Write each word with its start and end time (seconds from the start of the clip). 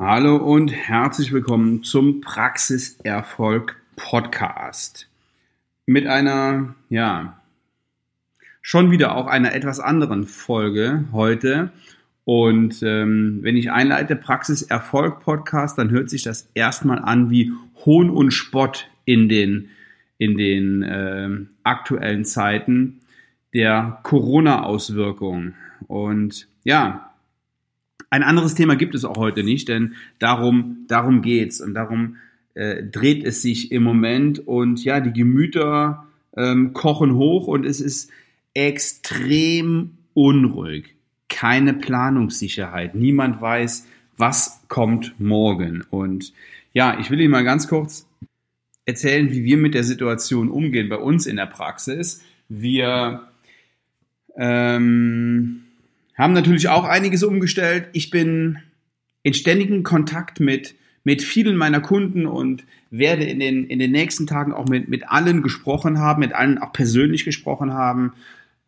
Hallo 0.00 0.36
und 0.36 0.68
herzlich 0.68 1.32
willkommen 1.32 1.82
zum 1.82 2.20
Praxiserfolg 2.20 3.74
Podcast. 3.96 5.08
Mit 5.86 6.06
einer, 6.06 6.76
ja, 6.88 7.42
schon 8.62 8.92
wieder 8.92 9.16
auch 9.16 9.26
einer 9.26 9.56
etwas 9.56 9.80
anderen 9.80 10.28
Folge 10.28 11.06
heute. 11.10 11.72
Und 12.24 12.80
ähm, 12.84 13.40
wenn 13.42 13.56
ich 13.56 13.72
einleite 13.72 14.14
Praxiserfolg 14.14 15.18
Podcast, 15.18 15.76
dann 15.78 15.90
hört 15.90 16.10
sich 16.10 16.22
das 16.22 16.48
erstmal 16.54 17.00
an 17.00 17.30
wie 17.30 17.50
Hohn 17.84 18.08
und 18.08 18.30
Spott 18.30 18.88
in 19.04 19.28
den, 19.28 19.70
in 20.16 20.38
den 20.38 20.84
äh, 20.84 21.28
aktuellen 21.64 22.24
Zeiten 22.24 23.00
der 23.52 23.98
Corona-Auswirkungen. 24.04 25.56
Und 25.88 26.46
ja, 26.62 27.07
ein 28.10 28.22
anderes 28.22 28.54
Thema 28.54 28.76
gibt 28.76 28.94
es 28.94 29.04
auch 29.04 29.16
heute 29.16 29.42
nicht, 29.42 29.68
denn 29.68 29.94
darum, 30.18 30.84
darum 30.88 31.22
geht's 31.22 31.60
und 31.60 31.74
darum 31.74 32.16
äh, 32.54 32.82
dreht 32.82 33.24
es 33.24 33.42
sich 33.42 33.70
im 33.70 33.82
Moment 33.82 34.46
und 34.46 34.82
ja, 34.84 35.00
die 35.00 35.12
Gemüter 35.12 36.06
ähm, 36.36 36.72
kochen 36.72 37.14
hoch 37.14 37.46
und 37.46 37.64
es 37.64 37.80
ist 37.80 38.10
extrem 38.54 39.98
unruhig. 40.14 40.94
Keine 41.28 41.74
Planungssicherheit. 41.74 42.94
Niemand 42.94 43.40
weiß, 43.40 43.86
was 44.16 44.62
kommt 44.68 45.20
morgen. 45.20 45.84
Und 45.90 46.32
ja, 46.72 46.98
ich 46.98 47.10
will 47.10 47.20
Ihnen 47.20 47.30
mal 47.30 47.44
ganz 47.44 47.68
kurz 47.68 48.08
erzählen, 48.86 49.30
wie 49.30 49.44
wir 49.44 49.58
mit 49.58 49.74
der 49.74 49.84
Situation 49.84 50.50
umgehen 50.50 50.88
bei 50.88 50.96
uns 50.96 51.26
in 51.26 51.36
der 51.36 51.46
Praxis. 51.46 52.22
Wir 52.48 53.28
ähm, 54.36 55.64
haben 56.18 56.34
natürlich 56.34 56.68
auch 56.68 56.84
einiges 56.84 57.22
umgestellt. 57.22 57.88
Ich 57.92 58.10
bin 58.10 58.58
in 59.22 59.34
ständigem 59.34 59.82
Kontakt 59.82 60.40
mit, 60.40 60.74
mit 61.04 61.22
vielen 61.22 61.56
meiner 61.56 61.80
Kunden 61.80 62.26
und 62.26 62.64
werde 62.90 63.24
in 63.24 63.40
den, 63.40 63.64
in 63.64 63.78
den 63.78 63.92
nächsten 63.92 64.26
Tagen 64.26 64.52
auch 64.52 64.66
mit, 64.66 64.88
mit 64.88 65.08
allen 65.08 65.42
gesprochen 65.42 65.98
haben, 65.98 66.20
mit 66.20 66.32
allen 66.32 66.58
auch 66.58 66.72
persönlich 66.72 67.24
gesprochen 67.24 67.72
haben. 67.72 68.12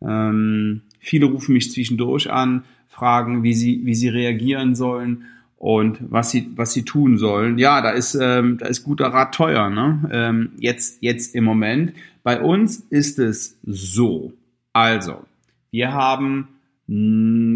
Ähm, 0.01 0.81
viele 0.99 1.25
rufen 1.25 1.53
mich 1.53 1.71
zwischendurch 1.71 2.31
an, 2.31 2.63
fragen, 2.87 3.43
wie 3.43 3.53
sie, 3.53 3.81
wie 3.83 3.95
sie 3.95 4.09
reagieren 4.09 4.75
sollen 4.75 5.25
und 5.57 5.99
was 6.01 6.31
sie, 6.31 6.49
was 6.55 6.73
sie 6.73 6.83
tun 6.83 7.17
sollen. 7.17 7.57
Ja, 7.57 7.81
da 7.81 7.91
ist, 7.91 8.15
ähm, 8.15 8.57
da 8.57 8.67
ist 8.67 8.83
guter 8.83 9.07
Rat 9.07 9.33
teuer, 9.33 9.69
ne? 9.69 10.09
Ähm, 10.11 10.49
jetzt, 10.57 10.97
jetzt 11.01 11.35
im 11.35 11.43
Moment. 11.43 11.93
Bei 12.23 12.41
uns 12.41 12.77
ist 12.89 13.19
es 13.19 13.57
so. 13.63 14.33
Also, 14.73 15.25
wir 15.71 15.93
haben 15.93 16.47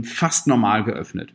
fast 0.03 0.47
normal 0.47 0.83
geöffnet. 0.83 1.33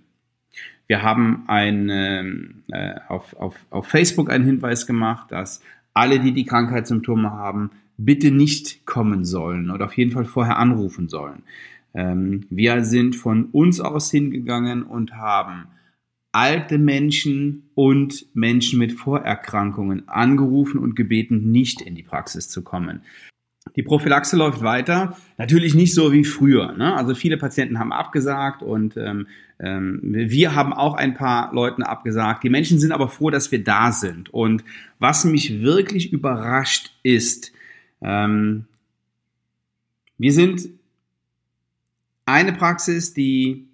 Wir 0.86 1.02
haben 1.02 1.44
ein, 1.46 1.88
äh, 1.88 2.94
auf, 3.08 3.36
auf, 3.36 3.54
auf 3.70 3.86
Facebook 3.86 4.30
einen 4.30 4.44
Hinweis 4.44 4.86
gemacht, 4.86 5.30
dass 5.30 5.62
alle, 5.94 6.18
die 6.18 6.32
die 6.32 6.44
Krankheitssymptome 6.44 7.30
haben, 7.30 7.70
bitte 7.96 8.30
nicht 8.30 8.86
kommen 8.86 9.24
sollen 9.24 9.70
oder 9.70 9.86
auf 9.86 9.96
jeden 9.96 10.10
Fall 10.10 10.24
vorher 10.24 10.56
anrufen 10.56 11.08
sollen. 11.08 11.42
Ähm, 11.94 12.46
wir 12.50 12.84
sind 12.84 13.16
von 13.16 13.46
uns 13.46 13.80
aus 13.80 14.10
hingegangen 14.10 14.82
und 14.82 15.14
haben 15.14 15.66
alte 16.32 16.78
Menschen 16.78 17.70
und 17.74 18.26
Menschen 18.34 18.78
mit 18.78 18.92
Vorerkrankungen 18.92 20.08
angerufen 20.08 20.78
und 20.78 20.96
gebeten, 20.96 21.50
nicht 21.50 21.80
in 21.82 21.94
die 21.94 22.02
Praxis 22.02 22.48
zu 22.48 22.62
kommen. 22.62 23.02
Die 23.80 23.86
Prophylaxe 23.86 24.36
läuft 24.36 24.60
weiter, 24.60 25.16
natürlich 25.38 25.74
nicht 25.74 25.94
so 25.94 26.12
wie 26.12 26.26
früher. 26.26 26.72
Ne? 26.72 26.94
Also 26.94 27.14
viele 27.14 27.38
Patienten 27.38 27.78
haben 27.78 27.94
abgesagt 27.94 28.62
und 28.62 28.98
ähm, 28.98 29.26
ähm, 29.58 30.00
wir 30.02 30.54
haben 30.54 30.74
auch 30.74 30.92
ein 30.92 31.14
paar 31.14 31.50
Leuten 31.54 31.82
abgesagt. 31.82 32.44
Die 32.44 32.50
Menschen 32.50 32.78
sind 32.78 32.92
aber 32.92 33.08
froh, 33.08 33.30
dass 33.30 33.50
wir 33.50 33.64
da 33.64 33.90
sind. 33.90 34.28
Und 34.34 34.64
was 34.98 35.24
mich 35.24 35.62
wirklich 35.62 36.12
überrascht 36.12 36.92
ist, 37.02 37.52
ähm, 38.02 38.66
wir 40.18 40.32
sind 40.34 40.68
eine 42.26 42.52
Praxis, 42.52 43.14
die 43.14 43.66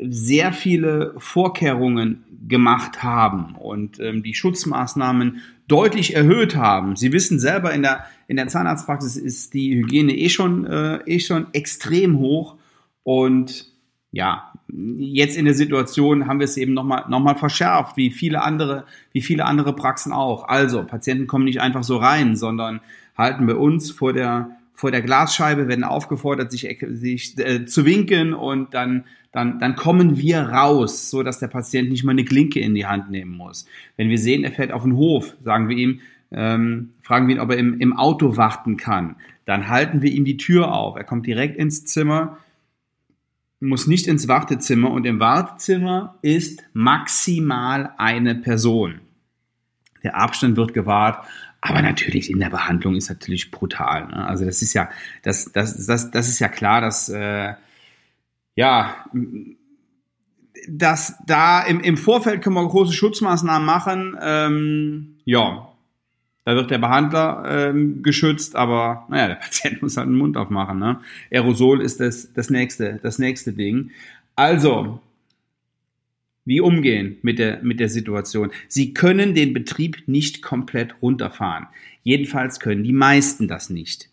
sehr 0.00 0.52
viele 0.52 1.14
Vorkehrungen 1.18 2.24
gemacht 2.48 3.04
haben 3.04 3.54
und 3.54 4.00
ähm, 4.00 4.24
die 4.24 4.34
Schutzmaßnahmen 4.34 5.42
deutlich 5.68 6.16
erhöht 6.16 6.56
haben. 6.56 6.96
Sie 6.96 7.12
wissen 7.12 7.38
selber, 7.38 7.72
in 7.72 7.82
der, 7.82 8.06
in 8.26 8.36
der 8.36 8.48
Zahnarztpraxis 8.48 9.16
ist 9.16 9.54
die 9.54 9.76
Hygiene 9.76 10.16
eh 10.16 10.30
schon, 10.30 10.64
äh, 10.66 10.96
eh 11.04 11.20
schon 11.20 11.46
extrem 11.52 12.18
hoch. 12.18 12.56
Und 13.04 13.66
ja, 14.10 14.52
jetzt 14.96 15.36
in 15.36 15.44
der 15.44 15.54
Situation 15.54 16.26
haben 16.26 16.40
wir 16.40 16.44
es 16.44 16.56
eben 16.56 16.72
nochmal 16.72 17.04
noch 17.08 17.20
mal 17.20 17.36
verschärft, 17.36 17.96
wie 17.96 18.10
viele 18.10 18.42
andere, 18.42 18.84
wie 19.12 19.22
viele 19.22 19.44
andere 19.44 19.74
Praxen 19.74 20.12
auch. 20.12 20.48
Also, 20.48 20.84
Patienten 20.84 21.26
kommen 21.26 21.44
nicht 21.44 21.60
einfach 21.60 21.84
so 21.84 21.98
rein, 21.98 22.34
sondern 22.34 22.80
halten 23.16 23.46
bei 23.46 23.54
uns 23.54 23.90
vor 23.90 24.12
der, 24.12 24.57
vor 24.78 24.92
der 24.92 25.02
Glasscheibe, 25.02 25.66
werden 25.66 25.82
aufgefordert, 25.82 26.52
sich, 26.52 26.78
sich 26.92 27.36
äh, 27.38 27.66
zu 27.66 27.84
winken 27.84 28.32
und 28.32 28.74
dann 28.74 29.04
dann, 29.32 29.58
dann 29.58 29.76
kommen 29.76 30.16
wir 30.16 30.40
raus, 30.40 31.10
so 31.10 31.22
dass 31.22 31.38
der 31.38 31.48
Patient 31.48 31.90
nicht 31.90 32.02
mal 32.02 32.12
eine 32.12 32.24
Klinke 32.24 32.60
in 32.60 32.74
die 32.74 32.86
Hand 32.86 33.10
nehmen 33.10 33.36
muss. 33.36 33.66
Wenn 33.96 34.08
wir 34.08 34.18
sehen, 34.18 34.42
er 34.42 34.52
fährt 34.52 34.72
auf 34.72 34.84
den 34.84 34.96
Hof, 34.96 35.36
sagen 35.44 35.68
wir 35.68 35.76
ihm, 35.76 36.00
ähm, 36.30 36.90
fragen 37.02 37.28
wir 37.28 37.34
ihn, 37.34 37.40
ob 37.40 37.50
er 37.50 37.58
im, 37.58 37.78
im 37.78 37.96
Auto 37.96 38.36
warten 38.36 38.76
kann. 38.76 39.16
Dann 39.44 39.68
halten 39.68 40.00
wir 40.00 40.10
ihm 40.10 40.24
die 40.24 40.38
Tür 40.38 40.72
auf. 40.72 40.96
Er 40.96 41.04
kommt 41.04 41.26
direkt 41.26 41.58
ins 41.58 41.84
Zimmer, 41.84 42.38
muss 43.60 43.86
nicht 43.86 44.06
ins 44.06 44.28
Wartezimmer 44.28 44.90
und 44.90 45.04
im 45.04 45.20
Wartezimmer 45.20 46.18
ist 46.22 46.64
maximal 46.72 47.92
eine 47.98 48.34
Person. 48.34 49.00
Der 50.02 50.16
Abstand 50.16 50.56
wird 50.56 50.74
gewahrt, 50.74 51.26
aber 51.60 51.82
natürlich 51.82 52.30
in 52.30 52.40
der 52.40 52.50
Behandlung 52.50 52.94
ist 52.94 53.08
natürlich 53.08 53.50
brutal. 53.50 54.06
Ne? 54.06 54.26
Also 54.26 54.44
das 54.44 54.62
ist 54.62 54.74
ja, 54.74 54.88
das, 55.22 55.52
das, 55.52 55.86
das, 55.86 56.10
das 56.10 56.28
ist 56.28 56.38
ja 56.38 56.48
klar, 56.48 56.80
dass 56.80 57.08
äh, 57.08 57.54
ja, 58.54 59.04
dass 60.68 61.14
da 61.26 61.62
im, 61.62 61.80
im 61.80 61.96
Vorfeld 61.96 62.42
können 62.42 62.56
wir 62.56 62.66
große 62.66 62.92
Schutzmaßnahmen 62.92 63.64
machen. 63.64 64.16
Ähm, 64.20 65.16
ja, 65.24 65.68
da 66.44 66.54
wird 66.54 66.70
der 66.70 66.78
Behandler 66.78 67.44
ähm, 67.46 68.02
geschützt, 68.02 68.56
aber 68.56 69.06
naja, 69.10 69.28
der 69.28 69.34
Patient 69.40 69.82
muss 69.82 69.96
halt 69.96 70.08
den 70.08 70.16
Mund 70.16 70.36
aufmachen. 70.36 70.78
Ne? 70.78 71.00
Aerosol 71.30 71.82
ist 71.82 72.00
das, 72.00 72.32
das, 72.32 72.50
nächste, 72.50 72.98
das 73.02 73.18
nächste 73.18 73.52
Ding. 73.52 73.90
Also, 74.34 75.00
wie 76.48 76.60
umgehen 76.60 77.18
mit 77.20 77.38
der, 77.38 77.62
mit 77.62 77.78
der 77.78 77.90
Situation? 77.90 78.50
Sie 78.68 78.94
können 78.94 79.34
den 79.34 79.52
Betrieb 79.52 80.04
nicht 80.06 80.40
komplett 80.40 80.94
runterfahren. 81.02 81.66
Jedenfalls 82.02 82.58
können 82.58 82.82
die 82.82 82.94
meisten 82.94 83.48
das 83.48 83.68
nicht. 83.68 84.08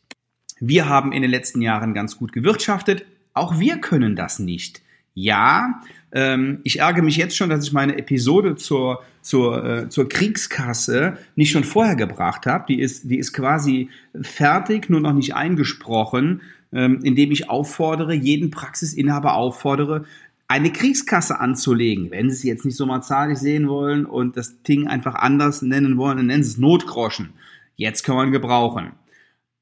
Wir 0.59 0.89
haben 0.89 1.13
in 1.13 1.21
den 1.21 1.31
letzten 1.31 1.61
Jahren 1.61 1.93
ganz 1.93 2.17
gut 2.17 2.33
gewirtschaftet. 2.33 3.05
Auch 3.33 3.59
wir 3.59 3.77
können 3.77 4.17
das 4.17 4.39
nicht. 4.39 4.81
Ja, 5.13 5.81
ähm, 6.11 6.59
ich 6.63 6.79
ärgere 6.79 7.03
mich 7.03 7.15
jetzt 7.15 7.37
schon, 7.37 7.49
dass 7.49 7.65
ich 7.65 7.71
meine 7.71 7.97
Episode 7.97 8.57
zur, 8.57 9.01
zur, 9.21 9.63
äh, 9.63 9.89
zur 9.89 10.09
Kriegskasse 10.09 11.17
nicht 11.37 11.51
schon 11.51 11.63
vorher 11.63 11.95
gebracht 11.95 12.45
habe. 12.47 12.65
Die 12.67 12.81
ist, 12.81 13.09
die 13.09 13.17
ist 13.17 13.31
quasi 13.31 13.89
fertig, 14.21 14.89
nur 14.89 14.99
noch 14.99 15.13
nicht 15.13 15.35
eingesprochen, 15.35 16.41
ähm, 16.73 16.99
indem 17.01 17.31
ich 17.31 17.49
auffordere, 17.49 18.13
jeden 18.13 18.51
Praxisinhaber 18.51 19.35
auffordere, 19.35 20.03
eine 20.47 20.71
Kriegskasse 20.71 21.39
anzulegen. 21.39 22.11
Wenn 22.11 22.29
Sie 22.29 22.35
es 22.35 22.43
jetzt 22.43 22.65
nicht 22.65 22.77
so 22.77 22.85
mal 22.85 23.01
zahlig 23.01 23.37
sehen 23.37 23.67
wollen 23.67 24.05
und 24.05 24.37
das 24.37 24.61
Ding 24.63 24.87
einfach 24.87 25.15
anders 25.15 25.61
nennen 25.61 25.97
wollen, 25.97 26.17
dann 26.17 26.27
nennen 26.27 26.43
Sie 26.43 26.51
es 26.51 26.57
Notgroschen. 26.57 27.33
Jetzt 27.75 28.03
kann 28.03 28.15
man 28.15 28.31
gebrauchen. 28.31 28.91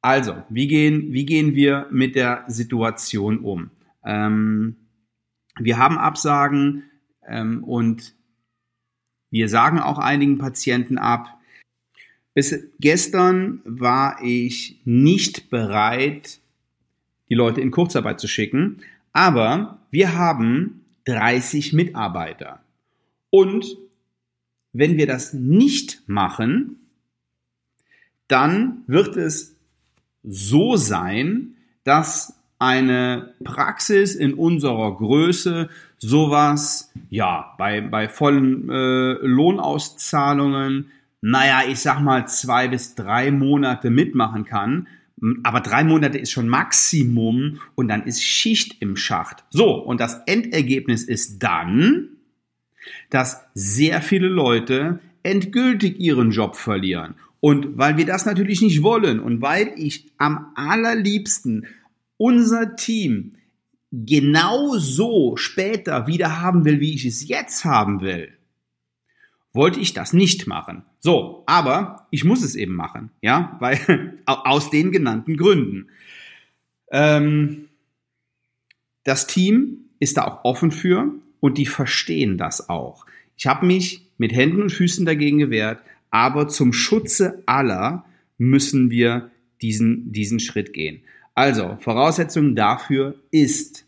Also, 0.01 0.35
wie 0.49 0.67
gehen, 0.67 1.13
wie 1.13 1.25
gehen 1.25 1.55
wir 1.55 1.87
mit 1.89 2.15
der 2.15 2.43
Situation 2.47 3.39
um? 3.39 3.71
Ähm, 4.03 4.75
wir 5.57 5.77
haben 5.77 5.97
Absagen 5.97 6.83
ähm, 7.25 7.63
und 7.63 8.13
wir 9.29 9.47
sagen 9.47 9.79
auch 9.79 9.99
einigen 9.99 10.37
Patienten 10.37 10.97
ab. 10.97 11.39
Bis 12.33 12.67
gestern 12.79 13.61
war 13.63 14.17
ich 14.21 14.81
nicht 14.83 15.49
bereit, 15.49 16.39
die 17.29 17.35
Leute 17.35 17.61
in 17.61 17.71
Kurzarbeit 17.71 18.19
zu 18.19 18.27
schicken, 18.27 18.81
aber 19.13 19.79
wir 19.91 20.17
haben 20.17 20.85
30 21.05 21.73
Mitarbeiter. 21.73 22.59
Und 23.29 23.65
wenn 24.73 24.97
wir 24.97 25.07
das 25.07 25.33
nicht 25.33 26.01
machen, 26.07 26.77
dann 28.27 28.83
wird 28.87 29.15
es 29.15 29.55
so 30.23 30.75
sein, 30.75 31.55
dass 31.83 32.39
eine 32.57 33.33
Praxis 33.43 34.15
in 34.15 34.33
unserer 34.33 34.95
Größe 34.95 35.69
sowas, 35.97 36.91
ja, 37.09 37.53
bei, 37.57 37.81
bei 37.81 38.07
vollen 38.07 38.69
äh, 38.69 39.13
Lohnauszahlungen, 39.21 40.91
naja, 41.21 41.61
ich 41.67 41.79
sag 41.79 42.01
mal 42.01 42.27
zwei 42.27 42.67
bis 42.67 42.95
drei 42.95 43.31
Monate 43.31 43.89
mitmachen 43.89 44.45
kann. 44.45 44.87
Aber 45.43 45.61
drei 45.61 45.83
Monate 45.83 46.17
ist 46.17 46.31
schon 46.31 46.49
Maximum 46.49 47.59
und 47.75 47.87
dann 47.87 48.03
ist 48.03 48.23
Schicht 48.23 48.81
im 48.81 48.97
Schacht. 48.97 49.45
So, 49.49 49.75
und 49.75 50.01
das 50.01 50.21
Endergebnis 50.25 51.03
ist 51.03 51.39
dann, 51.39 52.09
dass 53.09 53.45
sehr 53.53 54.01
viele 54.01 54.27
Leute 54.27 54.99
endgültig 55.23 55.99
ihren 55.99 56.31
Job 56.31 56.55
verlieren. 56.57 57.15
Und 57.39 57.77
weil 57.77 57.97
wir 57.97 58.05
das 58.05 58.25
natürlich 58.25 58.61
nicht 58.61 58.83
wollen 58.83 59.19
und 59.19 59.41
weil 59.41 59.73
ich 59.77 60.11
am 60.17 60.51
allerliebsten 60.55 61.67
unser 62.17 62.75
Team 62.75 63.35
genau 63.91 64.77
so 64.77 65.37
später 65.37 66.07
wieder 66.07 66.41
haben 66.41 66.65
will, 66.65 66.79
wie 66.79 66.95
ich 66.95 67.05
es 67.05 67.27
jetzt 67.27 67.63
haben 67.63 68.01
will, 68.01 68.29
wollte 69.53 69.79
ich 69.79 69.93
das 69.93 70.13
nicht 70.13 70.47
machen. 70.47 70.83
So, 71.05 71.43
aber 71.47 72.07
ich 72.11 72.23
muss 72.23 72.41
es 72.45 72.55
eben 72.55 72.75
machen, 72.75 73.09
ja, 73.21 73.57
weil 73.59 74.17
aus 74.25 74.69
den 74.69 74.93
genannten 74.93 75.35
Gründen. 75.35 75.89
Ähm, 76.91 77.67
das 79.03 79.27
Team 79.27 79.89
ist 79.99 80.15
da 80.15 80.23
auch 80.23 80.45
offen 80.45 80.71
für 80.71 81.11
und 81.41 81.57
die 81.57 81.65
verstehen 81.65 82.37
das 82.37 82.69
auch. 82.69 83.05
Ich 83.35 83.47
habe 83.47 83.65
mich 83.65 84.07
mit 84.17 84.31
Händen 84.31 84.61
und 84.61 84.71
Füßen 84.71 85.05
dagegen 85.05 85.39
gewehrt, 85.39 85.81
aber 86.09 86.47
zum 86.47 86.71
Schutze 86.71 87.43
aller 87.47 88.05
müssen 88.37 88.89
wir 88.89 89.29
diesen, 89.61 90.13
diesen 90.13 90.39
Schritt 90.39 90.71
gehen. 90.71 91.01
Also, 91.35 91.77
Voraussetzung 91.81 92.55
dafür 92.55 93.15
ist 93.29 93.85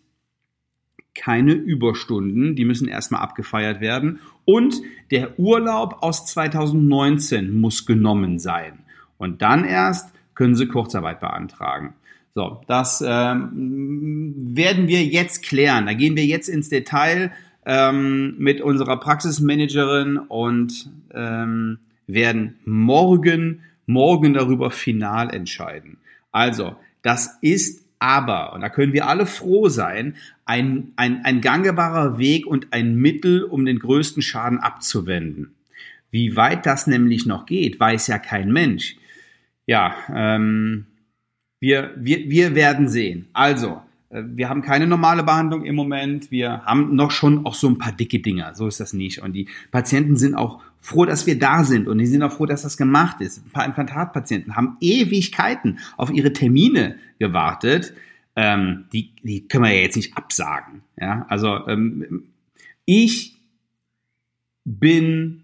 keine 1.15 1.53
Überstunden, 1.53 2.55
die 2.55 2.65
müssen 2.65 2.87
erstmal 2.87 3.21
abgefeiert 3.21 3.81
werden 3.81 4.19
und 4.43 4.81
der 5.11 5.39
Urlaub 5.39 5.97
aus 6.01 6.25
2019 6.27 7.59
muss 7.59 7.85
genommen 7.85 8.37
sein. 8.37 8.79
Und 9.17 9.41
dann 9.41 9.65
erst 9.65 10.13
können 10.35 10.55
Sie 10.55 10.67
Kurzarbeit 10.67 11.21
beantragen. 11.21 11.93
So, 12.35 12.61
das 12.67 13.01
ähm, 13.05 14.33
werden 14.35 14.89
wir 14.89 15.03
jetzt 15.05 15.41
klären. 15.41 15.85
Da 15.85 15.93
gehen 15.93 16.17
wir 16.17 16.25
jetzt 16.25 16.49
ins 16.49 16.67
Detail 16.67 17.31
ähm, 17.65 18.35
mit 18.37 18.59
unserer 18.59 18.99
Praxismanagerin 18.99 20.17
und 20.17 20.91
ähm, 21.13 21.79
werden 22.07 22.59
morgen, 22.65 23.61
morgen 23.85 24.33
darüber 24.33 24.69
final 24.69 25.33
entscheiden. 25.33 25.97
Also, 26.33 26.75
das 27.01 27.37
ist 27.41 27.84
aber, 27.99 28.53
und 28.53 28.61
da 28.61 28.69
können 28.69 28.93
wir 28.93 29.07
alle 29.07 29.25
froh 29.25 29.69
sein, 29.69 30.15
ein, 30.45 30.91
ein, 30.95 31.23
ein 31.23 31.41
gangbarer 31.41 32.17
Weg 32.17 32.45
und 32.45 32.71
ein 32.71 32.95
Mittel, 32.95 33.43
um 33.43 33.65
den 33.65 33.79
größten 33.79 34.21
Schaden 34.21 34.59
abzuwenden. 34.59 35.55
Wie 36.11 36.35
weit 36.35 36.65
das 36.65 36.87
nämlich 36.87 37.25
noch 37.25 37.45
geht, 37.45 37.79
weiß 37.79 38.07
ja 38.07 38.19
kein 38.19 38.51
Mensch. 38.51 38.95
Ja, 39.65 39.95
ähm, 40.13 40.85
wir, 41.59 41.93
wir, 41.97 42.29
wir 42.29 42.55
werden 42.55 42.87
sehen. 42.87 43.27
Also, 43.33 43.81
äh, 44.09 44.23
wir 44.25 44.49
haben 44.49 44.61
keine 44.61 44.87
normale 44.87 45.23
Behandlung 45.23 45.65
im 45.65 45.75
Moment. 45.75 46.31
Wir 46.31 46.61
haben 46.63 46.95
noch 46.95 47.11
schon 47.11 47.45
auch 47.45 47.55
so 47.55 47.67
ein 47.67 47.77
paar 47.77 47.91
dicke 47.91 48.19
Dinger. 48.19 48.55
So 48.55 48.67
ist 48.67 48.79
das 48.79 48.93
nicht. 48.93 49.21
Und 49.21 49.33
die 49.33 49.47
Patienten 49.71 50.15
sind 50.15 50.35
auch 50.35 50.61
froh, 50.85 51.05
dass 51.05 51.25
wir 51.25 51.39
da 51.39 51.63
sind. 51.63 51.87
Und 51.87 51.97
die 51.97 52.05
sind 52.05 52.21
auch 52.21 52.31
froh, 52.31 52.45
dass 52.45 52.61
das 52.61 52.77
gemacht 52.77 53.19
ist. 53.19 53.43
Ein 53.43 53.49
paar 53.49 53.65
Implantatpatienten 53.65 54.55
haben 54.55 54.77
Ewigkeiten 54.79 55.79
auf 55.97 56.11
ihre 56.11 56.31
Termine 56.31 56.97
gewartet. 57.17 57.93
Ähm, 58.35 58.85
die, 58.93 59.11
die 59.23 59.47
können 59.47 59.63
wir 59.63 59.73
ja 59.73 59.81
jetzt 59.81 59.95
nicht 59.95 60.15
absagen. 60.15 60.81
Ja, 61.01 61.25
also 61.27 61.67
ähm, 61.67 62.25
ich 62.85 63.35
bin 64.63 65.43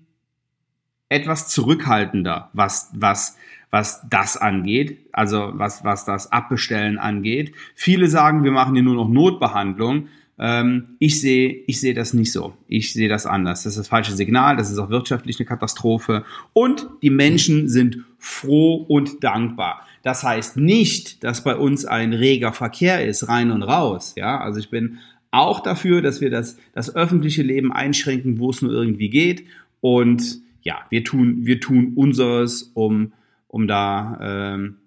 etwas 1.10 1.48
zurückhaltender, 1.48 2.50
was, 2.54 2.92
was 2.94 3.38
was 3.72 4.06
das 4.10 4.36
angeht, 4.36 5.00
also 5.14 5.52
was, 5.54 5.86
was 5.86 6.04
das 6.04 6.32
Abbestellen 6.32 7.00
angeht. 7.00 7.56
Viele 7.74 8.08
sagen, 8.08 8.44
wir 8.44 8.52
machen 8.52 8.76
hier 8.76 8.84
nur 8.84 8.96
noch 8.96 9.08
Notbehandlung. 9.08 10.10
Ähm, 10.42 10.96
ich 11.00 11.22
sehe, 11.22 11.64
ich 11.68 11.80
sehe 11.80 11.94
das 11.94 12.14
nicht 12.14 12.32
so. 12.32 12.54
Ich 12.68 12.92
sehe 12.92 13.08
das 13.08 13.26
anders. 13.26 13.64
Das 13.64 13.74
ist 13.74 13.80
das 13.80 13.88
falsche 13.88 14.14
Signal. 14.14 14.58
Das 14.58 14.72
ist 14.72 14.78
auch 14.78 14.90
wirtschaftlich 14.90 15.40
eine 15.40 15.46
Katastrophe. 15.46 16.26
Und 16.52 16.88
die 17.02 17.10
Menschen 17.10 17.70
sind 17.70 18.00
froh 18.18 18.76
und 18.76 19.24
dankbar. 19.24 19.88
Das 20.04 20.24
heißt 20.24 20.58
nicht, 20.58 21.24
dass 21.24 21.44
bei 21.44 21.56
uns 21.56 21.86
ein 21.86 22.12
reger 22.12 22.52
Verkehr 22.52 23.06
ist, 23.06 23.30
rein 23.30 23.52
und 23.52 23.64
raus. 23.64 24.16
Ja, 24.18 24.42
also 24.42 24.60
ich 24.60 24.70
bin 24.70 24.98
auch 25.30 25.62
dafür, 25.62 26.02
dass 26.02 26.20
wir 26.20 26.30
das, 26.30 26.58
das 26.74 26.94
öffentliche 26.96 27.44
Leben 27.44 27.72
einschränken, 27.72 28.40
wo 28.40 28.50
es 28.50 28.62
nur 28.62 28.74
irgendwie 28.74 29.10
geht. 29.10 29.46
Und 29.80 30.42
ja, 30.64 30.80
wir 30.90 31.04
tun, 31.04 31.46
wir 31.46 31.60
tun 31.60 31.94
unseres, 31.96 32.72
um 32.74 33.14
um 33.52 33.68
da 33.68 34.18
ähm, 34.22 34.78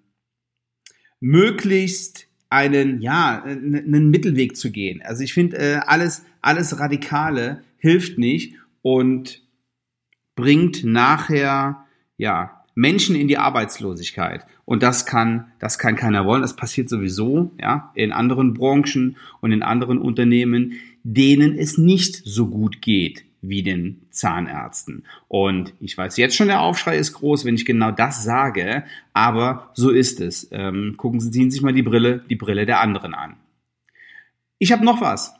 möglichst 1.19 2.27
einen, 2.55 3.01
ja, 3.01 3.43
einen 3.43 4.09
Mittelweg 4.09 4.55
zu 4.55 4.71
gehen. 4.71 5.01
Also 5.03 5.23
ich 5.23 5.33
finde, 5.33 5.57
äh, 5.57 5.79
alles, 5.85 6.23
alles 6.41 6.79
Radikale 6.79 7.61
hilft 7.77 8.17
nicht 8.17 8.55
und 8.81 9.41
bringt 10.35 10.85
nachher, 10.85 11.85
ja, 12.15 12.63
Menschen 12.73 13.15
in 13.15 13.27
die 13.27 13.37
Arbeitslosigkeit. 13.37 14.45
Und 14.63 14.83
das 14.83 15.05
kann, 15.05 15.51
das 15.59 15.77
kann 15.77 15.97
keiner 15.97 16.25
wollen. 16.25 16.41
Das 16.41 16.55
passiert 16.55 16.87
sowieso, 16.87 17.51
ja, 17.59 17.91
in 17.93 18.13
anderen 18.13 18.53
Branchen 18.53 19.17
und 19.41 19.51
in 19.51 19.61
anderen 19.61 19.97
Unternehmen, 19.97 20.73
denen 21.03 21.57
es 21.57 21.77
nicht 21.77 22.21
so 22.23 22.47
gut 22.47 22.81
geht 22.81 23.24
wie 23.41 23.63
den 23.63 24.01
Zahnärzten. 24.09 25.05
Und 25.27 25.73
ich 25.79 25.97
weiß 25.97 26.17
jetzt 26.17 26.35
schon, 26.35 26.47
der 26.47 26.61
Aufschrei 26.61 26.97
ist 26.97 27.13
groß, 27.13 27.45
wenn 27.45 27.55
ich 27.55 27.65
genau 27.65 27.91
das 27.91 28.23
sage, 28.23 28.83
aber 29.13 29.71
so 29.73 29.89
ist 29.89 30.19
es. 30.21 30.47
Ähm, 30.51 30.95
gucken 30.97 31.19
Sie, 31.19 31.31
ziehen 31.31 31.51
sich 31.51 31.61
mal 31.61 31.73
die 31.73 31.83
Brille, 31.83 32.23
die 32.29 32.35
Brille 32.35 32.65
der 32.65 32.79
anderen 32.79 33.13
an. 33.13 33.35
Ich 34.57 34.71
habe 34.71 34.85
noch 34.85 35.01
was. 35.01 35.33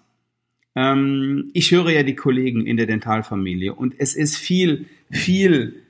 Ähm, 0.76 1.50
ich 1.54 1.72
höre 1.72 1.90
ja 1.90 2.04
die 2.04 2.16
Kollegen 2.16 2.66
in 2.66 2.78
der 2.78 2.86
Dentalfamilie 2.86 3.74
und 3.74 3.96
es 3.98 4.16
ist 4.16 4.38
viel, 4.38 4.88
viel 5.10 5.82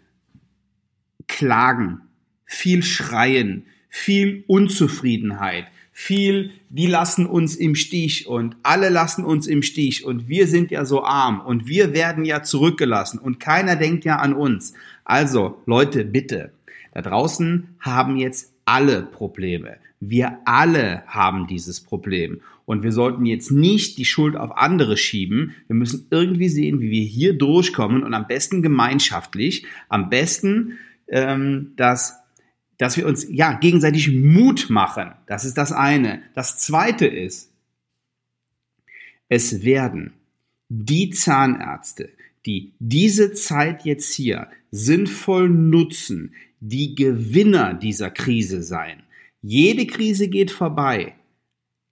Klagen, 1.28 2.02
viel 2.46 2.84
Schreien, 2.84 3.66
viel 3.90 4.44
Unzufriedenheit, 4.48 5.66
viel, 5.98 6.52
die 6.68 6.88
lassen 6.88 7.26
uns 7.26 7.56
im 7.56 7.74
Stich 7.74 8.28
und 8.28 8.58
alle 8.64 8.90
lassen 8.90 9.24
uns 9.24 9.48
im 9.48 9.64
Stich 9.64 10.04
und 10.04 10.28
wir 10.28 10.46
sind 10.46 10.70
ja 10.70 10.84
so 10.84 11.06
arm 11.06 11.40
und 11.40 11.68
wir 11.68 11.94
werden 11.94 12.26
ja 12.26 12.44
zurückgelassen 12.44 13.18
und 13.18 13.40
keiner 13.40 13.78
denkt 13.78 14.04
ja 14.04 14.18
an 14.18 14.34
uns. 14.34 14.74
Also, 15.06 15.62
Leute, 15.66 16.04
bitte, 16.04 16.52
da 16.94 17.02
draußen 17.02 17.70
haben 17.80 18.18
jetzt 18.18 18.52
alle 18.66 19.04
Probleme. 19.04 19.78
Wir 20.02 20.40
alle 20.44 21.04
haben 21.08 21.48
dieses 21.48 21.80
Problem. 21.80 22.42
Und 22.66 22.84
wir 22.84 22.92
sollten 22.92 23.26
jetzt 23.26 23.52
nicht 23.52 23.98
die 23.98 24.06
Schuld 24.06 24.36
auf 24.36 24.58
andere 24.58 24.98
schieben. 24.98 25.56
Wir 25.68 25.78
müssen 25.78 26.08
irgendwie 26.10 26.50
sehen, 26.50 26.82
wie 26.82 26.92
wir 26.92 27.06
hier 27.06 27.38
durchkommen 27.38 28.04
und 28.04 28.14
am 28.14 28.28
besten 28.28 28.62
gemeinschaftlich, 28.62 29.66
am 29.88 30.10
besten, 30.10 30.74
ähm, 31.08 31.72
dass 31.78 32.25
dass 32.78 32.98
wir 32.98 33.08
uns 33.08 33.26
ja 33.30 33.54
gegenseitig 33.54 34.12
Mut 34.12 34.70
machen. 34.70 35.14
Das 35.28 35.46
ist 35.46 35.58
das 35.58 35.72
eine. 35.72 36.22
Das 36.34 36.58
zweite 36.58 37.06
ist, 37.08 37.52
es 39.30 39.64
werden 39.64 40.14
die 40.70 41.10
Zahnärzte, 41.10 42.10
die 42.46 42.74
diese 42.80 43.34
Zeit 43.34 43.86
jetzt 43.86 44.14
hier 44.14 44.48
sinnvoll 44.72 45.50
nutzen, 45.50 46.34
die 46.60 46.96
Gewinner 46.96 47.74
dieser 47.74 48.12
Krise 48.12 48.62
sein. 48.62 49.04
Jede 49.42 49.86
Krise 49.88 50.28
geht 50.28 50.52
vorbei. 50.52 51.16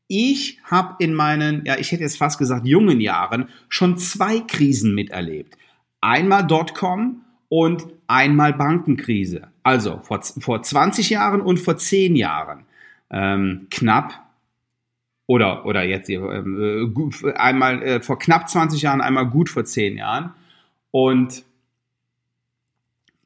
Ich 0.08 0.60
habe 0.64 1.04
in 1.04 1.14
meinen, 1.14 1.66
ja, 1.66 1.78
ich 1.78 1.92
hätte 1.92 2.04
jetzt 2.04 2.18
fast 2.18 2.38
gesagt, 2.38 2.68
jungen 2.68 3.00
Jahren 3.00 3.50
schon 3.70 3.98
zwei 3.98 4.40
Krisen 4.40 4.94
miterlebt. 4.94 5.58
Einmal 6.02 6.46
Dotcom 6.46 7.22
und 7.54 7.86
einmal 8.08 8.52
Bankenkrise. 8.54 9.50
Also 9.62 10.00
vor, 10.00 10.24
vor 10.24 10.64
20 10.64 11.12
Jahren 11.12 11.40
und 11.40 11.60
vor 11.60 11.78
10 11.78 12.16
Jahren. 12.16 12.66
Ähm, 13.12 13.68
knapp 13.70 14.24
oder, 15.28 15.64
oder 15.64 15.84
jetzt 15.84 16.10
ähm, 16.10 16.92
äh, 17.24 17.34
einmal 17.34 17.84
äh, 17.84 18.02
vor 18.02 18.18
knapp 18.18 18.50
20 18.50 18.82
Jahren, 18.82 19.02
einmal 19.02 19.28
gut 19.28 19.52
vor 19.52 19.66
10 19.66 19.98
Jahren. 19.98 20.34
Und 20.90 21.44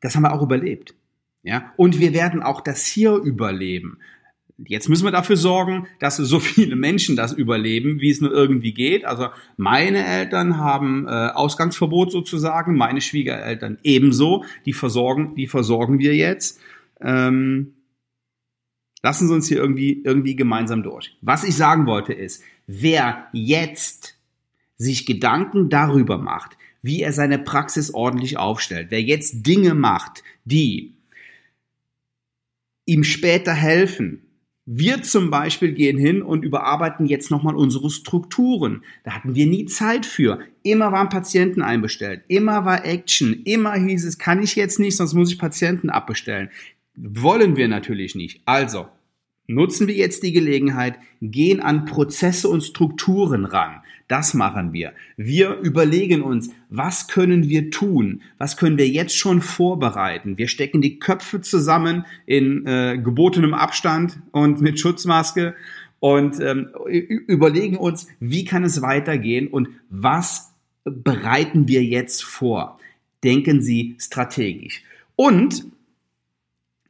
das 0.02 0.14
haben 0.14 0.24
wir 0.24 0.34
auch 0.34 0.42
überlebt. 0.42 0.94
Ja? 1.44 1.72
Und 1.78 2.02
wir 2.02 2.12
werden 2.12 2.44
auch 2.44 2.60
das 2.60 2.86
hier 2.86 3.14
überleben. 3.14 3.98
Jetzt 4.66 4.90
müssen 4.90 5.06
wir 5.06 5.12
dafür 5.12 5.38
sorgen, 5.38 5.88
dass 6.00 6.18
so 6.18 6.40
viele 6.40 6.76
Menschen 6.76 7.16
das 7.16 7.32
überleben, 7.32 8.02
wie 8.02 8.10
es 8.10 8.22
nur 8.22 8.32
irgendwie 8.32 8.74
geht. 8.74 9.06
Also 9.06 9.28
meine 9.56 10.04
Eltern 10.06 10.58
haben 10.58 11.08
äh, 11.08 11.12
Ausgangsverbot 11.12 12.12
sozusagen, 12.12 12.76
meine 12.76 13.02
Schwiegereltern 13.02 13.78
ebenso. 13.84 14.46
Die 14.66 14.74
versorgen, 14.74 15.36
die 15.36 15.48
versorgen 15.48 16.00
wir 16.00 16.16
jetzt. 16.16 16.60
Ähm, 17.00 17.76
lassen 19.04 19.28
Sie 19.28 19.34
uns 19.34 19.48
hier 19.48 19.58
irgendwie 19.58 20.02
irgendwie 20.04 20.36
gemeinsam 20.36 20.82
durch. 20.82 21.16
Was 21.22 21.44
ich 21.44 21.56
sagen 21.56 21.86
wollte 21.86 22.14
ist, 22.14 22.44
wer 22.66 23.28
jetzt 23.34 24.16
sich 24.78 25.06
Gedanken 25.06 25.70
darüber 25.70 26.18
macht, 26.18 26.58
wie 26.82 27.02
er 27.02 27.14
seine 27.14 27.38
Praxis 27.38 27.94
ordentlich 27.94 28.38
aufstellt, 28.38 28.88
wer 28.90 29.02
jetzt 29.02 29.46
Dinge 29.46 29.76
macht, 29.76 30.24
die 30.46 30.96
ihm 32.86 33.04
später 33.04 33.54
helfen, 33.54 34.27
wir 34.70 35.02
zum 35.02 35.30
Beispiel 35.30 35.72
gehen 35.72 35.98
hin 35.98 36.22
und 36.22 36.44
überarbeiten 36.44 37.06
jetzt 37.06 37.32
nochmal 37.32 37.56
unsere 37.56 37.90
Strukturen. 37.90 38.84
Da 39.06 39.12
hatten 39.12 39.34
wir 39.34 39.48
nie 39.48 39.66
Zeit 39.66 40.06
für. 40.06 40.40
Immer 40.62 40.92
waren 40.92 41.08
Patienten 41.08 41.62
einbestellt. 41.62 42.24
Immer 42.28 42.66
war 42.66 42.86
Action. 42.86 43.44
Immer 43.46 43.76
hieß 43.76 44.04
es, 44.06 44.18
kann 44.18 44.44
ich 44.44 44.58
jetzt 44.58 44.78
nicht, 44.78 44.98
sonst 44.98 45.14
muss 45.14 45.32
ich 45.32 45.40
Patienten 45.40 45.90
abbestellen. 45.90 46.50
Wollen 46.96 47.56
wir 47.56 47.70
natürlich 47.70 48.14
nicht. 48.16 48.42
Also, 48.44 48.88
nutzen 49.48 49.88
wir 49.88 49.96
jetzt 49.96 50.24
die 50.24 50.34
Gelegenheit, 50.34 51.00
gehen 51.22 51.62
an 51.62 51.86
Prozesse 51.86 52.50
und 52.50 52.62
Strukturen 52.62 53.46
ran. 53.46 53.82
Das 54.08 54.34
machen 54.34 54.72
wir. 54.72 54.94
Wir 55.18 55.58
überlegen 55.58 56.22
uns, 56.22 56.50
was 56.70 57.08
können 57.08 57.50
wir 57.50 57.72
tun? 57.72 58.22
Was 58.38 58.56
können 58.56 58.78
wir 58.78 58.88
jetzt 58.88 59.18
schon 59.18 59.42
vorbereiten? 59.42 60.38
Wir 60.38 60.48
stecken 60.48 60.82
die 60.82 61.00
Köpfe 61.00 61.42
zusammen 61.42 62.06
in 62.26 62.66
äh, 62.66 62.98
gebotenem 62.98 63.54
Abstand 63.54 64.20
und 64.32 64.62
mit 64.62 64.80
Schutzmaske 64.80 65.56
und 66.00 66.40
ähm, 66.40 66.70
überlegen 66.88 67.76
uns, 67.76 68.08
wie 68.20 68.46
kann 68.46 68.64
es 68.64 68.82
weitergehen 68.82 69.48
und 69.48 69.70
was 69.90 70.54
bereiten 70.84 71.68
wir 71.68 71.84
jetzt 71.84 72.24
vor? 72.24 72.80
Denken 73.24 73.62
Sie 73.62 73.96
strategisch. 74.00 74.84
Und 75.16 75.66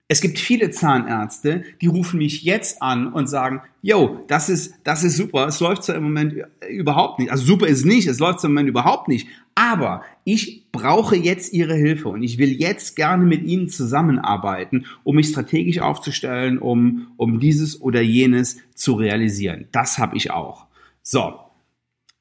es 0.09 0.21
gibt 0.21 0.39
viele 0.39 0.69
Zahnärzte, 0.69 1.63
die 1.81 1.87
rufen 1.87 2.19
mich 2.19 2.43
jetzt 2.43 2.81
an 2.81 3.11
und 3.11 3.27
sagen, 3.27 3.61
yo, 3.81 4.23
das 4.27 4.47
ist, 4.47 4.75
das 4.83 5.03
ist 5.03 5.17
super, 5.17 5.47
es 5.47 5.59
läuft 5.59 5.83
zwar 5.83 5.95
im 5.95 6.03
Moment 6.03 6.35
überhaupt 6.69 7.19
nicht, 7.19 7.31
also 7.31 7.43
super 7.43 7.67
ist 7.67 7.85
nicht, 7.85 8.07
es 8.07 8.19
läuft 8.19 8.39
zwar 8.39 8.49
im 8.49 8.53
Moment 8.53 8.69
überhaupt 8.69 9.09
nicht, 9.09 9.27
aber 9.55 10.03
ich 10.23 10.71
brauche 10.71 11.17
jetzt 11.17 11.51
Ihre 11.51 11.75
Hilfe 11.75 12.09
und 12.09 12.23
ich 12.23 12.37
will 12.37 12.51
jetzt 12.51 12.95
gerne 12.95 13.25
mit 13.25 13.43
Ihnen 13.43 13.69
zusammenarbeiten, 13.69 14.85
um 15.03 15.15
mich 15.17 15.29
strategisch 15.29 15.79
aufzustellen, 15.79 16.57
um, 16.57 17.07
um 17.17 17.39
dieses 17.39 17.81
oder 17.81 18.01
jenes 18.01 18.59
zu 18.75 18.93
realisieren. 18.93 19.67
Das 19.71 19.97
habe 19.97 20.15
ich 20.15 20.31
auch. 20.31 20.67
So. 21.01 21.39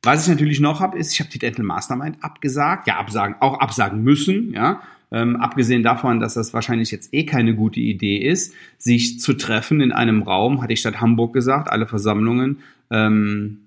Was 0.03 0.23
ich 0.23 0.29
natürlich 0.29 0.61
noch 0.61 0.81
habe, 0.81 0.99
ist, 0.99 1.13
ich 1.13 1.21
habe 1.21 1.31
die 1.31 1.39
Dental 1.41 1.65
Mastermind 1.65 2.23
abgesagt, 2.23 2.87
ja, 2.87 2.97
absagen, 2.97 3.37
auch 3.41 3.59
absagen 3.59 4.03
müssen, 4.03 4.53
ja, 4.53 4.81
ähm, 5.13 5.37
abgesehen 5.37 5.83
davon, 5.83 6.21
dass 6.21 6.35
das 6.35 6.53
wahrscheinlich 6.53 6.91
jetzt 6.91 7.15
eh 7.15 7.25
keine 7.25 7.55
gute 7.55 7.81
Idee 7.81 8.19
ist, 8.19 8.55
sich 8.79 9.21
zu 9.21 9.35
treffen 9.35 9.81
in 9.81 9.93
einem 9.93 10.23
Raum, 10.23 10.63
hatte 10.63 10.73
ich 10.73 10.81
statt 10.81 11.01
Hamburg 11.01 11.33
gesagt, 11.33 11.71
alle 11.71 11.87
Versammlungen, 11.87 12.59
ähm, 12.91 13.59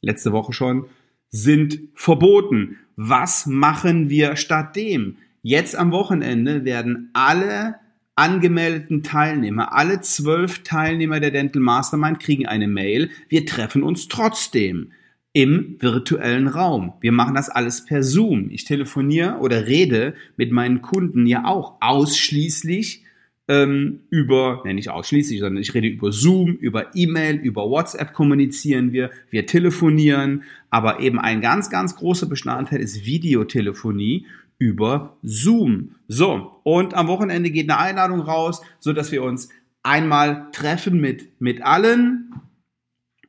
letzte 0.00 0.32
Woche 0.32 0.52
schon, 0.52 0.86
sind 1.30 1.78
verboten. 1.94 2.78
Was 2.96 3.46
machen 3.46 4.08
wir 4.08 4.36
stattdem? 4.36 5.16
Jetzt 5.42 5.76
am 5.76 5.92
Wochenende 5.92 6.64
werden 6.64 7.10
alle 7.12 7.76
angemeldeten 8.14 9.02
Teilnehmer, 9.02 9.74
alle 9.74 10.00
zwölf 10.00 10.62
Teilnehmer 10.62 11.20
der 11.20 11.30
Dental 11.30 11.60
Mastermind 11.60 12.18
kriegen 12.18 12.46
eine 12.46 12.66
Mail. 12.66 13.10
Wir 13.28 13.44
treffen 13.44 13.82
uns 13.82 14.08
trotzdem 14.08 14.92
im 15.36 15.76
virtuellen 15.80 16.48
Raum. 16.48 16.94
Wir 17.02 17.12
machen 17.12 17.34
das 17.34 17.50
alles 17.50 17.84
per 17.84 18.02
Zoom. 18.02 18.48
Ich 18.50 18.64
telefoniere 18.64 19.36
oder 19.36 19.66
rede 19.66 20.14
mit 20.38 20.50
meinen 20.50 20.80
Kunden 20.80 21.26
ja 21.26 21.44
auch 21.44 21.74
ausschließlich 21.82 23.04
ähm, 23.46 24.00
über, 24.08 24.62
ne, 24.64 24.72
nicht 24.72 24.88
ausschließlich, 24.88 25.40
sondern 25.40 25.60
ich 25.60 25.74
rede 25.74 25.88
über 25.88 26.10
Zoom, 26.10 26.54
über 26.54 26.86
E-Mail, 26.94 27.36
über 27.36 27.68
WhatsApp 27.68 28.14
kommunizieren 28.14 28.92
wir, 28.92 29.10
wir 29.28 29.44
telefonieren, 29.44 30.44
aber 30.70 31.00
eben 31.00 31.18
ein 31.20 31.42
ganz, 31.42 31.68
ganz 31.68 31.96
großer 31.96 32.30
Bestandteil 32.30 32.80
ist 32.80 33.04
Videotelefonie 33.04 34.24
über 34.56 35.18
Zoom. 35.22 35.96
So, 36.08 36.62
und 36.62 36.94
am 36.94 37.08
Wochenende 37.08 37.50
geht 37.50 37.68
eine 37.68 37.78
Einladung 37.78 38.20
raus, 38.20 38.62
so 38.80 38.94
dass 38.94 39.12
wir 39.12 39.22
uns 39.22 39.50
einmal 39.82 40.46
treffen 40.52 40.98
mit, 40.98 41.38
mit 41.42 41.60
allen 41.60 42.32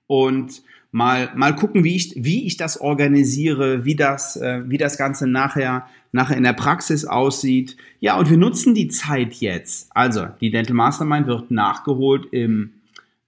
und 0.07 0.61
mal, 0.91 1.29
mal 1.35 1.55
gucken, 1.55 1.83
wie 1.83 1.95
ich, 1.95 2.13
wie 2.15 2.45
ich 2.45 2.57
das 2.57 2.79
organisiere, 2.79 3.85
wie 3.85 3.95
das, 3.95 4.35
äh, 4.37 4.61
wie 4.67 4.77
das 4.77 4.97
Ganze 4.97 5.27
nachher, 5.27 5.87
nachher 6.11 6.37
in 6.37 6.43
der 6.43 6.53
Praxis 6.53 7.05
aussieht. 7.05 7.77
Ja, 7.99 8.17
und 8.17 8.29
wir 8.29 8.37
nutzen 8.37 8.73
die 8.73 8.87
Zeit 8.87 9.35
jetzt. 9.35 9.89
Also, 9.93 10.27
die 10.41 10.51
Dental 10.51 10.75
Mastermind 10.75 11.27
wird 11.27 11.51
nachgeholt 11.51 12.27
im, 12.31 12.73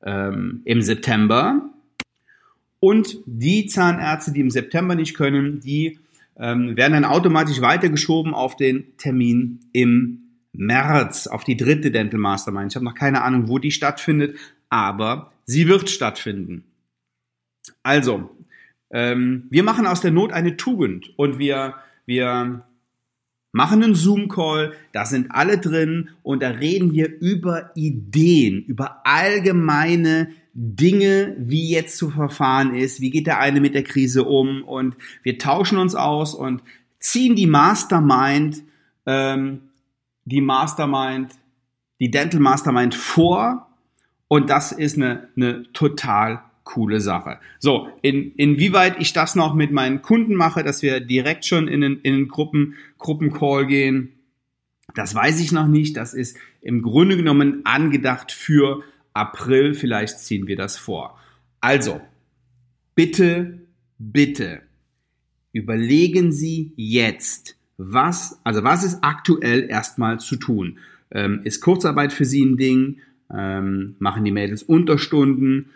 ähm, 0.03 0.61
im 0.65 0.81
September. 0.81 1.69
Und 2.79 3.17
die 3.25 3.65
Zahnärzte, 3.65 4.31
die 4.31 4.39
im 4.39 4.49
September 4.49 4.95
nicht 4.95 5.13
können, 5.15 5.59
die 5.59 5.99
ähm, 6.37 6.77
werden 6.77 6.93
dann 6.93 7.05
automatisch 7.05 7.59
weitergeschoben 7.59 8.33
auf 8.33 8.55
den 8.55 8.97
Termin 8.97 9.59
im 9.73 10.29
März, 10.53 11.27
auf 11.27 11.43
die 11.43 11.57
dritte 11.57 11.91
Dental 11.91 12.19
Mastermind. 12.19 12.71
Ich 12.71 12.75
habe 12.75 12.85
noch 12.85 12.95
keine 12.95 13.21
Ahnung, 13.21 13.49
wo 13.49 13.59
die 13.59 13.71
stattfindet, 13.71 14.37
aber 14.69 15.31
sie 15.45 15.67
wird 15.67 15.89
stattfinden. 15.89 16.63
Also, 17.83 18.29
ähm, 18.91 19.47
wir 19.49 19.63
machen 19.63 19.85
aus 19.85 20.01
der 20.01 20.11
Not 20.11 20.31
eine 20.31 20.57
Tugend 20.57 21.13
und 21.17 21.37
wir, 21.39 21.75
wir 22.05 22.63
machen 23.51 23.83
einen 23.83 23.95
Zoom-Call, 23.95 24.73
da 24.91 25.05
sind 25.05 25.31
alle 25.31 25.57
drin 25.57 26.09
und 26.23 26.43
da 26.43 26.49
reden 26.49 26.93
wir 26.93 27.19
über 27.19 27.71
Ideen, 27.75 28.63
über 28.63 29.01
allgemeine 29.05 30.29
Dinge, 30.53 31.35
wie 31.39 31.69
jetzt 31.69 31.97
zu 31.97 32.09
verfahren 32.09 32.75
ist, 32.75 33.01
wie 33.01 33.11
geht 33.11 33.27
der 33.27 33.39
eine 33.39 33.61
mit 33.61 33.75
der 33.75 33.83
Krise 33.83 34.23
um 34.23 34.63
und 34.63 34.95
wir 35.23 35.37
tauschen 35.37 35.77
uns 35.77 35.95
aus 35.95 36.33
und 36.33 36.63
ziehen 36.99 37.35
die 37.35 37.47
Mastermind, 37.47 38.61
ähm, 39.05 39.61
die 40.25 40.41
Mastermind, 40.41 41.31
die 41.99 42.11
Dental 42.11 42.39
Mastermind 42.39 42.93
vor 42.93 43.69
und 44.27 44.49
das 44.49 44.71
ist 44.71 44.97
eine, 44.97 45.29
eine 45.35 45.71
total 45.73 46.43
coole 46.69 47.01
Sache. 47.01 47.39
So, 47.57 47.89
in, 48.03 48.31
inwieweit 48.35 48.99
ich 48.99 49.11
das 49.11 49.35
noch 49.35 49.55
mit 49.55 49.71
meinen 49.71 50.03
Kunden 50.03 50.35
mache, 50.35 50.63
dass 50.63 50.83
wir 50.83 50.99
direkt 50.99 51.45
schon 51.45 51.67
in 51.67 51.83
einen, 51.83 52.01
in 52.01 52.13
einen 52.13 52.27
Gruppen, 52.27 52.75
Gruppencall 52.99 53.65
gehen, 53.65 54.13
das 54.93 55.15
weiß 55.15 55.39
ich 55.39 55.51
noch 55.51 55.67
nicht. 55.67 55.97
Das 55.97 56.13
ist 56.13 56.37
im 56.61 56.81
Grunde 56.81 57.17
genommen 57.17 57.61
angedacht 57.63 58.31
für 58.31 58.83
April. 59.13 59.73
Vielleicht 59.73 60.19
ziehen 60.19 60.47
wir 60.47 60.55
das 60.55 60.77
vor. 60.77 61.17
Also, 61.59 62.01
bitte, 62.95 63.61
bitte, 63.97 64.61
überlegen 65.51 66.31
Sie 66.31 66.73
jetzt, 66.75 67.57
was, 67.77 68.39
also 68.43 68.63
was 68.63 68.83
ist 68.83 68.99
aktuell 69.01 69.69
erstmal 69.69 70.19
zu 70.19 70.35
tun? 70.35 70.77
Ähm, 71.11 71.41
ist 71.43 71.61
Kurzarbeit 71.61 72.13
für 72.13 72.25
Sie 72.25 72.45
ein 72.45 72.57
Ding? 72.57 72.99
Ähm, 73.33 73.95
machen 73.99 74.23
die 74.23 74.31
Mädels 74.31 74.63
Unterstunden? 74.63 75.71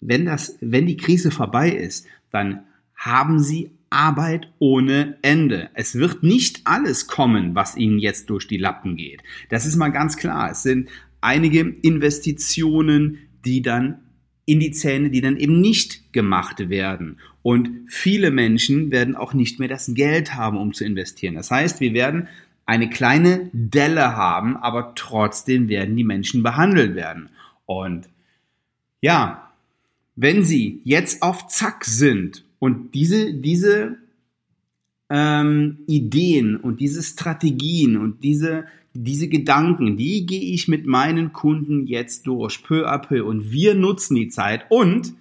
Wenn 0.00 0.26
das, 0.26 0.58
wenn 0.60 0.86
die 0.86 0.96
Krise 0.96 1.30
vorbei 1.30 1.70
ist, 1.70 2.06
dann 2.30 2.64
haben 2.96 3.38
sie 3.38 3.70
Arbeit 3.90 4.52
ohne 4.58 5.18
Ende. 5.22 5.70
Es 5.74 5.94
wird 5.94 6.22
nicht 6.22 6.62
alles 6.64 7.06
kommen, 7.06 7.54
was 7.54 7.76
ihnen 7.76 7.98
jetzt 7.98 8.28
durch 8.30 8.48
die 8.48 8.58
Lappen 8.58 8.96
geht. 8.96 9.22
Das 9.50 9.66
ist 9.66 9.76
mal 9.76 9.90
ganz 9.90 10.16
klar. 10.16 10.50
Es 10.50 10.62
sind 10.62 10.88
einige 11.20 11.60
Investitionen, 11.60 13.18
die 13.44 13.62
dann 13.62 14.00
in 14.46 14.60
die 14.60 14.72
Zähne, 14.72 15.10
die 15.10 15.20
dann 15.20 15.36
eben 15.36 15.60
nicht 15.60 16.12
gemacht 16.12 16.68
werden. 16.68 17.20
Und 17.42 17.70
viele 17.88 18.30
Menschen 18.30 18.90
werden 18.90 19.16
auch 19.16 19.32
nicht 19.32 19.58
mehr 19.58 19.68
das 19.68 19.92
Geld 19.94 20.34
haben, 20.34 20.58
um 20.58 20.74
zu 20.74 20.84
investieren. 20.84 21.34
Das 21.34 21.50
heißt, 21.50 21.80
wir 21.80 21.94
werden 21.94 22.28
eine 22.66 22.90
kleine 22.90 23.50
Delle 23.52 24.16
haben, 24.16 24.56
aber 24.56 24.94
trotzdem 24.96 25.68
werden 25.68 25.96
die 25.96 26.04
Menschen 26.04 26.42
behandelt 26.42 26.94
werden. 26.94 27.30
Und 27.66 28.08
ja, 29.04 29.52
wenn 30.16 30.44
Sie 30.44 30.80
jetzt 30.84 31.22
auf 31.22 31.48
Zack 31.48 31.84
sind 31.84 32.42
und 32.58 32.94
diese, 32.94 33.34
diese 33.34 33.98
ähm, 35.10 35.80
Ideen 35.86 36.56
und 36.56 36.80
diese 36.80 37.02
Strategien 37.02 37.98
und 37.98 38.24
diese, 38.24 38.64
diese 38.94 39.28
Gedanken, 39.28 39.98
die 39.98 40.24
gehe 40.24 40.54
ich 40.54 40.68
mit 40.68 40.86
meinen 40.86 41.34
Kunden 41.34 41.86
jetzt 41.86 42.26
durch, 42.26 42.62
peu 42.62 42.90
à 42.90 42.96
peu. 42.96 43.26
Und 43.26 43.52
wir 43.52 43.74
nutzen 43.74 44.14
die 44.14 44.28
Zeit 44.28 44.64
und, 44.70 45.12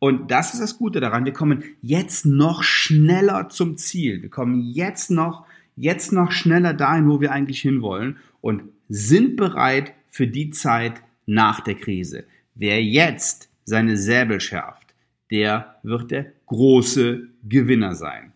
und 0.00 0.32
das 0.32 0.54
ist 0.54 0.60
das 0.60 0.76
Gute 0.76 0.98
daran, 0.98 1.24
wir 1.24 1.32
kommen 1.32 1.62
jetzt 1.80 2.26
noch 2.26 2.64
schneller 2.64 3.50
zum 3.50 3.76
Ziel. 3.76 4.20
Wir 4.20 4.30
kommen 4.30 4.62
jetzt 4.62 5.12
noch, 5.12 5.46
jetzt 5.76 6.12
noch 6.12 6.32
schneller 6.32 6.74
dahin, 6.74 7.08
wo 7.08 7.20
wir 7.20 7.30
eigentlich 7.30 7.60
hinwollen 7.60 8.16
und 8.40 8.62
sind 8.88 9.36
bereit 9.36 9.92
für 10.10 10.26
die 10.26 10.50
Zeit 10.50 10.94
nach 11.26 11.60
der 11.60 11.76
Krise. 11.76 12.24
Wer 12.58 12.82
jetzt 12.82 13.48
seine 13.64 13.96
Säbel 13.96 14.40
schärft, 14.40 14.88
der 15.30 15.76
wird 15.84 16.10
der 16.10 16.32
große 16.46 17.28
Gewinner 17.44 17.94
sein. 17.94 18.32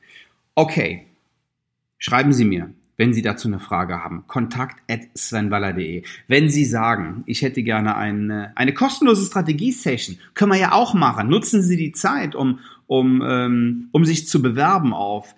Okay, 0.54 1.08
schreiben 1.98 2.32
Sie 2.32 2.44
mir, 2.44 2.72
wenn 2.96 3.12
Sie 3.12 3.22
dazu 3.22 3.48
eine 3.48 3.58
Frage 3.58 4.04
haben. 4.04 4.28
Kontakt 4.28 4.80
at 4.88 5.00
svenwaller.de. 5.18 6.04
Wenn 6.28 6.48
Sie 6.48 6.64
sagen, 6.64 7.24
ich 7.26 7.42
hätte 7.42 7.64
gerne 7.64 7.96
eine, 7.96 8.56
eine 8.56 8.72
kostenlose 8.72 9.26
Strategie-Session, 9.26 10.18
können 10.34 10.52
wir 10.52 10.58
ja 10.58 10.70
auch 10.70 10.94
machen. 10.94 11.28
Nutzen 11.28 11.60
Sie 11.60 11.76
die 11.76 11.90
Zeit, 11.90 12.36
um, 12.36 12.60
um, 12.86 13.20
ähm, 13.26 13.88
um 13.90 14.04
sich 14.04 14.28
zu 14.28 14.40
bewerben 14.40 14.94
auf 14.94 15.34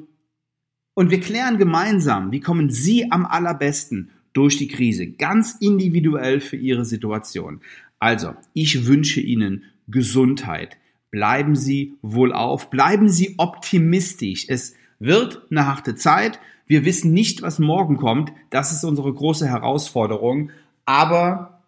und 0.95 1.11
wir 1.11 1.21
klären 1.21 1.59
gemeinsam, 1.59 2.33
wie 2.33 2.41
kommen 2.41 2.71
Sie 2.71 3.13
am 3.13 3.27
allerbesten 3.27 4.11
durch 4.33 4.57
die 4.57 4.69
Krise, 4.69 5.09
ganz 5.09 5.59
individuell 5.61 6.41
für 6.41 6.57
Ihre 6.57 6.87
Situation. 6.87 7.61
Also, 7.99 8.35
ich 8.55 8.87
wünsche 8.87 9.21
Ihnen 9.21 9.65
Gesundheit. 9.89 10.79
Bleiben 11.11 11.55
Sie 11.55 11.99
wohlauf, 12.01 12.71
bleiben 12.71 13.11
Sie 13.11 13.35
optimistisch. 13.37 14.47
Es 14.49 14.75
wird 14.99 15.43
eine 15.51 15.67
harte 15.67 15.97
Zeit. 15.97 16.41
Wir 16.67 16.85
wissen 16.85 17.13
nicht, 17.13 17.43
was 17.43 17.59
morgen 17.59 17.97
kommt. 17.97 18.33
Das 18.51 18.73
ist 18.73 18.85
unsere 18.85 19.13
große 19.13 19.47
Herausforderung. 19.47 20.51
Aber 20.85 21.63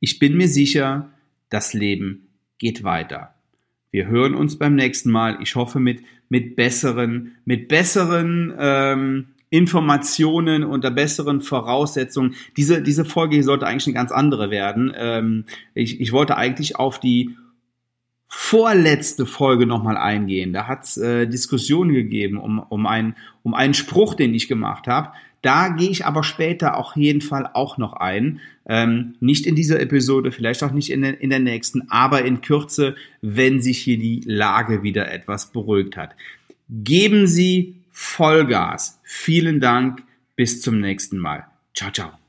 ich 0.00 0.18
bin 0.18 0.36
mir 0.36 0.48
sicher, 0.48 1.10
das 1.48 1.74
Leben 1.74 2.28
geht 2.58 2.84
weiter. 2.84 3.34
Wir 3.90 4.06
hören 4.06 4.34
uns 4.34 4.58
beim 4.58 4.74
nächsten 4.74 5.10
Mal. 5.10 5.38
Ich 5.42 5.54
hoffe 5.54 5.78
mit, 5.78 6.02
mit 6.28 6.56
besseren, 6.56 7.36
mit 7.44 7.68
besseren 7.68 8.54
ähm, 8.58 9.26
Informationen 9.50 10.64
unter 10.64 10.90
besseren 10.90 11.42
Voraussetzungen. 11.42 12.34
Diese, 12.56 12.82
diese 12.82 13.04
Folge 13.04 13.34
hier 13.34 13.44
sollte 13.44 13.66
eigentlich 13.66 13.86
eine 13.86 13.94
ganz 13.94 14.10
andere 14.10 14.50
werden. 14.50 14.92
Ähm, 14.96 15.44
ich, 15.74 16.00
ich 16.00 16.10
wollte 16.12 16.38
eigentlich 16.38 16.76
auf 16.76 16.98
die 16.98 17.36
vorletzte 18.34 19.26
Folge 19.26 19.66
nochmal 19.66 19.98
eingehen. 19.98 20.54
Da 20.54 20.66
hat 20.66 20.84
es 20.84 20.96
äh, 20.96 21.26
Diskussionen 21.26 21.92
gegeben 21.92 22.38
um, 22.38 22.60
um, 22.60 22.86
ein, 22.86 23.14
um 23.42 23.52
einen 23.52 23.74
Spruch, 23.74 24.14
den 24.14 24.32
ich 24.32 24.48
gemacht 24.48 24.86
habe. 24.86 25.10
Da 25.42 25.68
gehe 25.68 25.90
ich 25.90 26.06
aber 26.06 26.24
später 26.24 26.78
auf 26.78 26.96
jeden 26.96 27.20
Fall 27.20 27.50
auch 27.52 27.76
noch 27.76 27.92
ein. 27.92 28.40
Ähm, 28.64 29.16
nicht 29.20 29.44
in 29.44 29.54
dieser 29.54 29.80
Episode, 29.80 30.32
vielleicht 30.32 30.62
auch 30.62 30.72
nicht 30.72 30.90
in 30.90 31.02
der, 31.02 31.20
in 31.20 31.28
der 31.28 31.40
nächsten, 31.40 31.90
aber 31.90 32.24
in 32.24 32.40
Kürze, 32.40 32.96
wenn 33.20 33.60
sich 33.60 33.78
hier 33.78 33.98
die 33.98 34.22
Lage 34.24 34.82
wieder 34.82 35.12
etwas 35.12 35.52
beruhigt 35.52 35.98
hat. 35.98 36.16
Geben 36.70 37.26
Sie 37.26 37.74
Vollgas. 37.90 38.98
Vielen 39.02 39.60
Dank. 39.60 40.04
Bis 40.36 40.62
zum 40.62 40.80
nächsten 40.80 41.18
Mal. 41.18 41.44
Ciao, 41.74 41.90
ciao. 41.90 42.21